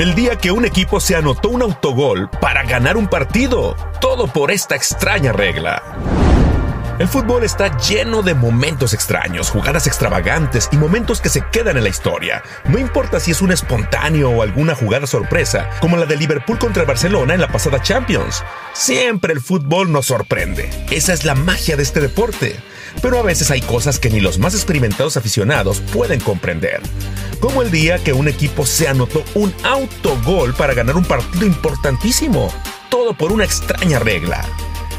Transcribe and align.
El 0.00 0.14
día 0.14 0.36
que 0.36 0.50
un 0.50 0.64
equipo 0.64 0.98
se 0.98 1.14
anotó 1.14 1.50
un 1.50 1.60
autogol 1.60 2.30
para 2.40 2.62
ganar 2.62 2.96
un 2.96 3.06
partido, 3.06 3.76
todo 4.00 4.28
por 4.28 4.50
esta 4.50 4.74
extraña 4.74 5.30
regla. 5.30 6.29
El 7.00 7.08
fútbol 7.08 7.44
está 7.44 7.74
lleno 7.78 8.20
de 8.20 8.34
momentos 8.34 8.92
extraños, 8.92 9.48
jugadas 9.48 9.86
extravagantes 9.86 10.68
y 10.70 10.76
momentos 10.76 11.22
que 11.22 11.30
se 11.30 11.42
quedan 11.50 11.78
en 11.78 11.84
la 11.84 11.88
historia. 11.88 12.42
No 12.66 12.78
importa 12.78 13.18
si 13.18 13.30
es 13.30 13.40
un 13.40 13.52
espontáneo 13.52 14.28
o 14.28 14.42
alguna 14.42 14.74
jugada 14.74 15.06
sorpresa, 15.06 15.70
como 15.80 15.96
la 15.96 16.04
de 16.04 16.18
Liverpool 16.18 16.58
contra 16.58 16.84
Barcelona 16.84 17.32
en 17.32 17.40
la 17.40 17.48
pasada 17.48 17.80
Champions. 17.80 18.44
Siempre 18.74 19.32
el 19.32 19.40
fútbol 19.40 19.90
nos 19.90 20.08
sorprende. 20.08 20.68
Esa 20.90 21.14
es 21.14 21.24
la 21.24 21.34
magia 21.34 21.74
de 21.74 21.84
este 21.84 22.00
deporte. 22.00 22.60
Pero 23.00 23.18
a 23.18 23.22
veces 23.22 23.50
hay 23.50 23.62
cosas 23.62 23.98
que 23.98 24.10
ni 24.10 24.20
los 24.20 24.38
más 24.38 24.52
experimentados 24.52 25.16
aficionados 25.16 25.80
pueden 25.80 26.20
comprender. 26.20 26.82
Como 27.40 27.62
el 27.62 27.70
día 27.70 27.96
que 27.96 28.12
un 28.12 28.28
equipo 28.28 28.66
se 28.66 28.88
anotó 28.88 29.24
un 29.32 29.54
autogol 29.64 30.52
para 30.52 30.74
ganar 30.74 30.96
un 30.96 31.06
partido 31.06 31.46
importantísimo. 31.46 32.52
Todo 32.90 33.14
por 33.14 33.32
una 33.32 33.44
extraña 33.44 34.00
regla. 34.00 34.44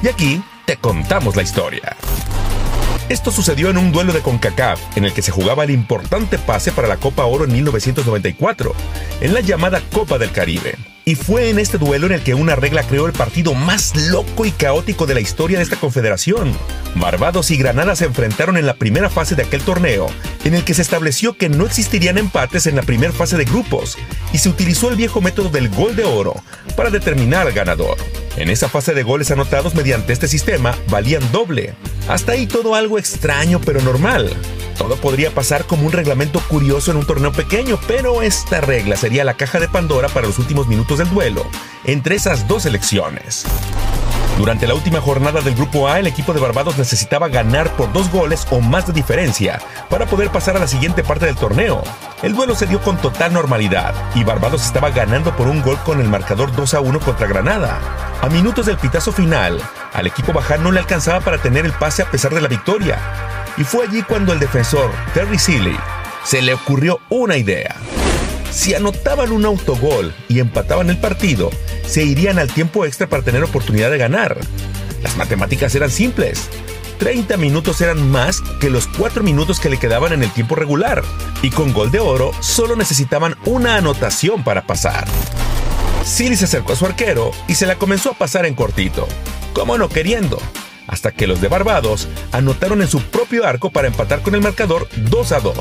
Y 0.01 0.07
aquí 0.07 0.43
te 0.65 0.77
contamos 0.77 1.35
la 1.35 1.43
historia. 1.43 1.95
Esto 3.09 3.31
sucedió 3.31 3.69
en 3.69 3.77
un 3.77 3.91
duelo 3.91 4.13
de 4.13 4.21
CONCACAF, 4.21 4.79
en 4.95 5.03
el 5.03 5.13
que 5.13 5.21
se 5.21 5.31
jugaba 5.31 5.65
el 5.65 5.71
importante 5.71 6.37
pase 6.37 6.71
para 6.71 6.87
la 6.87 6.97
Copa 6.97 7.25
Oro 7.25 7.43
en 7.43 7.51
1994, 7.51 8.73
en 9.19 9.33
la 9.33 9.41
llamada 9.41 9.81
Copa 9.91 10.17
del 10.17 10.31
Caribe. 10.31 10.75
Y 11.03 11.15
fue 11.15 11.49
en 11.49 11.59
este 11.59 11.77
duelo 11.77 12.05
en 12.05 12.13
el 12.13 12.21
que 12.21 12.35
una 12.35 12.55
regla 12.55 12.83
creó 12.83 13.07
el 13.07 13.13
partido 13.13 13.53
más 13.53 13.95
loco 13.95 14.45
y 14.45 14.51
caótico 14.51 15.07
de 15.07 15.15
la 15.15 15.19
historia 15.19 15.57
de 15.57 15.63
esta 15.63 15.75
confederación. 15.75 16.53
Barbados 16.95 17.51
y 17.51 17.57
Granada 17.57 17.95
se 17.95 18.05
enfrentaron 18.05 18.55
en 18.55 18.65
la 18.65 18.75
primera 18.75 19.09
fase 19.09 19.35
de 19.35 19.43
aquel 19.43 19.61
torneo, 19.61 20.07
en 20.43 20.53
el 20.53 20.63
que 20.63 20.73
se 20.73 20.81
estableció 20.81 21.33
que 21.33 21.49
no 21.49 21.65
existirían 21.65 22.17
empates 22.17 22.67
en 22.67 22.75
la 22.75 22.81
primera 22.81 23.13
fase 23.13 23.37
de 23.37 23.45
grupos, 23.45 23.97
y 24.33 24.37
se 24.37 24.49
utilizó 24.49 24.89
el 24.89 24.95
viejo 24.95 25.21
método 25.21 25.49
del 25.49 25.69
gol 25.69 25.95
de 25.95 26.05
oro 26.05 26.35
para 26.75 26.89
determinar 26.89 27.47
al 27.47 27.53
ganador. 27.53 27.97
En 28.37 28.49
esa 28.49 28.69
fase 28.69 28.93
de 28.93 29.03
goles 29.03 29.31
anotados 29.31 29.75
mediante 29.75 30.13
este 30.13 30.27
sistema 30.27 30.75
valían 30.89 31.29
doble. 31.31 31.73
Hasta 32.07 32.31
ahí 32.31 32.47
todo 32.47 32.75
algo 32.75 32.97
extraño 32.97 33.59
pero 33.59 33.81
normal. 33.81 34.29
Todo 34.77 34.95
podría 34.95 35.31
pasar 35.31 35.65
como 35.65 35.85
un 35.85 35.91
reglamento 35.91 36.39
curioso 36.47 36.91
en 36.91 36.97
un 36.97 37.05
torneo 37.05 37.31
pequeño, 37.31 37.79
pero 37.87 38.21
esta 38.21 38.61
regla 38.61 38.95
sería 38.95 39.23
la 39.23 39.35
caja 39.35 39.59
de 39.59 39.67
Pandora 39.67 40.07
para 40.07 40.27
los 40.27 40.39
últimos 40.39 40.67
minutos 40.67 40.97
del 40.97 41.09
duelo, 41.09 41.45
entre 41.85 42.15
esas 42.15 42.47
dos 42.47 42.65
elecciones. 42.65 43.45
Durante 44.41 44.65
la 44.65 44.73
última 44.73 44.99
jornada 44.99 45.39
del 45.41 45.53
Grupo 45.53 45.87
A, 45.87 45.99
el 45.99 46.07
equipo 46.07 46.33
de 46.33 46.39
Barbados 46.39 46.75
necesitaba 46.75 47.29
ganar 47.29 47.75
por 47.75 47.93
dos 47.93 48.09
goles 48.09 48.47
o 48.49 48.59
más 48.59 48.87
de 48.87 48.91
diferencia 48.91 49.61
para 49.87 50.07
poder 50.07 50.31
pasar 50.31 50.57
a 50.57 50.59
la 50.59 50.67
siguiente 50.67 51.03
parte 51.03 51.27
del 51.27 51.35
torneo. 51.35 51.83
El 52.23 52.33
duelo 52.33 52.55
se 52.55 52.65
dio 52.65 52.81
con 52.81 52.97
total 52.97 53.33
normalidad 53.33 53.93
y 54.15 54.23
Barbados 54.23 54.65
estaba 54.65 54.89
ganando 54.89 55.37
por 55.37 55.45
un 55.45 55.61
gol 55.61 55.77
con 55.85 56.01
el 56.01 56.09
marcador 56.09 56.55
2 56.55 56.73
a 56.73 56.79
1 56.79 56.99
contra 57.01 57.27
Granada. 57.27 57.79
A 58.19 58.29
minutos 58.29 58.65
del 58.65 58.77
pitazo 58.77 59.11
final, 59.11 59.61
al 59.93 60.07
equipo 60.07 60.33
bajar 60.33 60.59
no 60.59 60.71
le 60.71 60.79
alcanzaba 60.79 61.19
para 61.19 61.37
tener 61.37 61.63
el 61.67 61.73
pase 61.73 62.01
a 62.01 62.09
pesar 62.09 62.33
de 62.33 62.41
la 62.41 62.47
victoria. 62.47 62.97
Y 63.57 63.63
fue 63.63 63.85
allí 63.85 64.01
cuando 64.01 64.33
el 64.33 64.39
defensor, 64.39 64.89
Terry 65.13 65.37
Seeley, 65.37 65.77
se 66.23 66.41
le 66.41 66.55
ocurrió 66.55 66.99
una 67.09 67.37
idea. 67.37 67.75
Si 68.49 68.73
anotaban 68.73 69.31
un 69.31 69.45
autogol 69.45 70.15
y 70.27 70.39
empataban 70.39 70.89
el 70.89 70.97
partido, 70.97 71.51
se 71.91 72.05
irían 72.05 72.39
al 72.39 72.47
tiempo 72.47 72.85
extra 72.85 73.09
para 73.09 73.21
tener 73.21 73.43
oportunidad 73.43 73.91
de 73.91 73.97
ganar. 73.97 74.37
Las 75.03 75.17
matemáticas 75.17 75.75
eran 75.75 75.91
simples. 75.91 76.47
30 76.99 77.35
minutos 77.35 77.81
eran 77.81 78.09
más 78.09 78.39
que 78.61 78.69
los 78.69 78.87
4 78.87 79.23
minutos 79.23 79.59
que 79.59 79.69
le 79.69 79.77
quedaban 79.77 80.13
en 80.13 80.23
el 80.23 80.31
tiempo 80.31 80.55
regular, 80.55 81.03
y 81.41 81.49
con 81.49 81.73
gol 81.73 81.91
de 81.91 81.99
oro 81.99 82.31
solo 82.39 82.77
necesitaban 82.77 83.35
una 83.43 83.75
anotación 83.75 84.41
para 84.45 84.61
pasar. 84.61 85.05
Silly 86.05 86.37
se 86.37 86.45
acercó 86.45 86.71
a 86.71 86.75
su 86.77 86.85
arquero 86.85 87.31
y 87.49 87.55
se 87.55 87.65
la 87.65 87.75
comenzó 87.75 88.11
a 88.11 88.17
pasar 88.17 88.45
en 88.45 88.55
cortito, 88.55 89.05
como 89.51 89.77
no 89.77 89.89
queriendo, 89.89 90.41
hasta 90.87 91.11
que 91.11 91.27
los 91.27 91.41
de 91.41 91.49
Barbados 91.49 92.07
anotaron 92.31 92.81
en 92.81 92.87
su 92.87 93.01
propio 93.01 93.45
arco 93.45 93.69
para 93.69 93.89
empatar 93.89 94.21
con 94.21 94.33
el 94.33 94.41
marcador 94.41 94.87
2 94.95 95.31
a 95.33 95.39
2. 95.41 95.55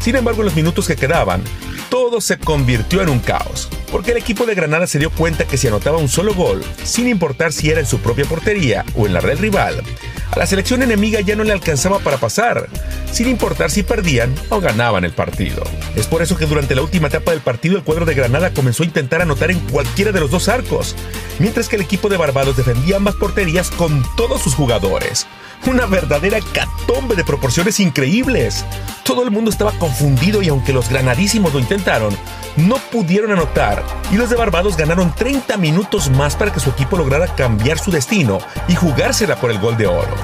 Sin 0.00 0.16
embargo, 0.16 0.40
en 0.40 0.46
los 0.46 0.56
minutos 0.56 0.88
que 0.88 0.96
quedaban, 0.96 1.42
todo 1.90 2.20
se 2.20 2.38
convirtió 2.38 3.02
en 3.02 3.08
un 3.08 3.18
caos, 3.18 3.68
porque 3.90 4.12
el 4.12 4.16
equipo 4.16 4.46
de 4.46 4.54
Granada 4.54 4.86
se 4.86 4.98
dio 4.98 5.10
cuenta 5.10 5.44
que 5.44 5.56
si 5.56 5.68
anotaba 5.68 5.98
un 5.98 6.08
solo 6.08 6.34
gol, 6.34 6.64
sin 6.84 7.08
importar 7.08 7.52
si 7.52 7.70
era 7.70 7.80
en 7.80 7.86
su 7.86 7.98
propia 7.98 8.24
portería 8.24 8.84
o 8.96 9.06
en 9.06 9.12
la 9.12 9.20
red 9.20 9.38
rival, 9.38 9.82
a 10.30 10.38
la 10.38 10.46
selección 10.46 10.82
enemiga 10.82 11.20
ya 11.20 11.34
no 11.34 11.44
le 11.44 11.52
alcanzaba 11.52 11.98
para 11.98 12.16
pasar, 12.16 12.68
sin 13.12 13.28
importar 13.28 13.70
si 13.70 13.82
perdían 13.82 14.32
o 14.48 14.60
ganaban 14.60 15.04
el 15.04 15.12
partido. 15.12 15.64
Es 15.96 16.06
por 16.06 16.22
eso 16.22 16.36
que 16.38 16.46
durante 16.46 16.76
la 16.76 16.82
última 16.82 17.08
etapa 17.08 17.32
del 17.32 17.40
partido 17.40 17.76
el 17.76 17.82
cuadro 17.82 18.06
de 18.06 18.14
Granada 18.14 18.54
comenzó 18.54 18.84
a 18.84 18.86
intentar 18.86 19.20
anotar 19.20 19.50
en 19.50 19.58
cualquiera 19.58 20.12
de 20.12 20.20
los 20.20 20.30
dos 20.30 20.48
arcos, 20.48 20.94
mientras 21.40 21.68
que 21.68 21.76
el 21.76 21.82
equipo 21.82 22.08
de 22.08 22.16
Barbados 22.16 22.56
defendía 22.56 22.96
ambas 22.96 23.16
porterías 23.16 23.70
con 23.70 24.04
todos 24.14 24.40
sus 24.40 24.54
jugadores. 24.54 25.26
Una 25.66 25.86
verdadera 25.86 26.38
catombe 26.52 27.16
de 27.16 27.24
proporciones 27.24 27.80
increíbles. 27.80 28.64
Todo 29.02 29.24
el 29.24 29.30
mundo 29.30 29.50
estaba 29.50 29.72
confundido 29.72 30.42
y 30.42 30.48
aunque 30.48 30.72
los 30.72 30.88
granadísimos 30.88 31.52
lo 31.52 31.58
intentaron, 31.58 32.16
no 32.56 32.76
pudieron 32.76 33.32
anotar 33.32 33.82
y 34.12 34.16
los 34.16 34.30
de 34.30 34.36
Barbados 34.36 34.76
ganaron 34.76 35.12
30 35.14 35.56
minutos 35.56 36.10
más 36.10 36.36
para 36.36 36.52
que 36.52 36.60
su 36.60 36.70
equipo 36.70 36.96
lograra 36.96 37.34
cambiar 37.34 37.78
su 37.78 37.90
destino 37.90 38.38
y 38.68 38.74
jugársela 38.74 39.36
por 39.36 39.50
el 39.50 39.58
gol 39.58 39.76
de 39.76 39.86
oro. 39.86 40.14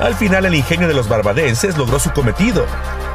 Al 0.00 0.14
final 0.14 0.46
el 0.46 0.54
ingenio 0.54 0.88
de 0.88 0.94
los 0.94 1.08
barbadenses 1.08 1.76
logró 1.76 1.98
su 1.98 2.10
cometido 2.12 2.64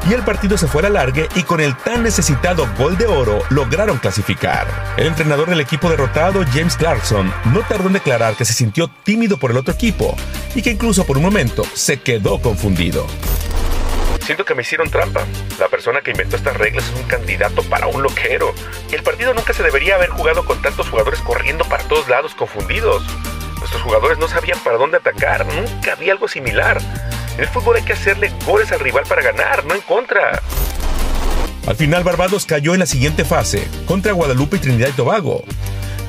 y 0.10 0.14
el 0.14 0.24
partido 0.24 0.58
se 0.58 0.68
fue 0.68 0.82
a 0.82 0.84
la 0.84 0.90
largue 0.90 1.28
y 1.36 1.44
con 1.44 1.60
el 1.60 1.76
tan 1.76 2.04
necesitado 2.04 2.68
gol 2.78 2.98
de 2.98 3.08
oro 3.08 3.42
lograron 3.50 3.98
clasificar. 3.98 4.68
El 4.98 5.08
entrenador 5.08 5.50
del 5.50 5.60
equipo 5.60 5.90
derrotado, 5.90 6.44
James 6.54 6.78
Clarkson, 6.78 7.34
no 7.54 7.62
tardó 7.62 7.88
en 7.88 7.94
declarar 7.94 8.36
que 8.36 8.46
se 8.46 8.54
sintió 8.54 8.88
tímido 9.04 9.38
por 9.38 9.52
el 9.52 9.58
otro 9.58 9.74
equipo 9.74 10.16
y 10.54 10.62
que 10.62 10.72
incluso 10.72 11.06
por 11.06 11.18
un 11.18 11.24
momento 11.24 11.64
se 11.74 12.02
quedó 12.02 12.40
confundido. 12.40 13.08
Siento 14.26 14.44
que 14.44 14.56
me 14.56 14.64
hicieron 14.64 14.90
trampa. 14.90 15.24
La 15.60 15.68
persona 15.68 16.02
que 16.02 16.12
inventó 16.12 16.36
estas 16.36 16.58
reglas 16.58 16.86
es 16.86 17.00
un 17.00 17.08
candidato 17.08 17.62
para 17.64 17.86
un 17.88 18.02
loquero. 18.02 18.54
El 18.92 19.04
partido 19.04 19.34
nunca 19.36 19.54
se 19.54 19.62
debería 19.62 19.96
haber 19.96 20.10
jugado 20.10 20.46
con 20.46 20.62
tantos 20.62 20.90
jugadores 20.90 21.20
corriendo 21.22 21.64
para 21.66 21.84
todos 21.84 22.08
lados 22.08 22.34
confundidos. 22.34 23.04
Nuestros 23.60 23.84
jugadores 23.84 24.18
no 24.18 24.28
sabían 24.28 24.60
para 24.64 24.78
dónde 24.78 24.98
atacar. 24.98 25.46
Nunca 25.46 25.94
había 25.94 26.14
algo 26.14 26.28
similar. 26.28 26.80
En 27.36 27.42
el 27.42 27.48
fútbol 27.50 27.76
hay 27.76 27.84
que 27.84 27.94
hacerle 27.94 28.32
goles 28.46 28.72
al 28.72 28.80
rival 28.80 29.04
para 29.10 29.22
ganar, 29.22 29.66
no 29.66 29.76
en 29.76 29.82
contra. 29.82 30.42
Al 31.68 31.76
final 31.76 32.04
Barbados 32.04 32.46
cayó 32.46 32.74
en 32.74 32.80
la 32.80 32.86
siguiente 32.86 33.26
fase 33.26 33.68
contra 33.86 34.14
Guadalupe 34.14 34.56
y 34.56 34.60
Trinidad 34.60 34.90
y 34.90 34.94
Tobago. 34.94 35.44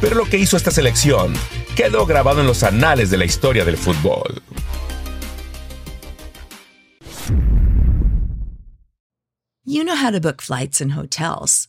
Pero 0.00 0.14
lo 0.14 0.26
que 0.26 0.36
hizo 0.36 0.56
esta 0.56 0.70
selección 0.70 1.34
quedó 1.74 2.06
grabado 2.06 2.42
en 2.42 2.46
los 2.46 2.62
anales 2.62 3.10
de 3.10 3.16
la 3.16 3.24
historia 3.24 3.64
del 3.64 3.76
fútbol. 3.76 4.42
You 9.64 9.82
know 9.82 9.96
how 9.96 10.12
to 10.12 10.20
book 10.20 10.40
flights 10.40 10.80
and 10.80 10.92
hotels. 10.92 11.68